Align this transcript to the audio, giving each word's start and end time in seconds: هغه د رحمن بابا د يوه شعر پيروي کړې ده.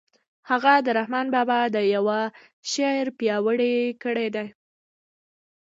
هغه 0.49 0.73
د 0.85 0.87
رحمن 0.99 1.25
بابا 1.35 1.59
د 1.75 1.77
يوه 1.95 2.19
شعر 2.71 3.05
پيروي 3.17 3.77
کړې 4.03 4.27
ده. 4.35 4.45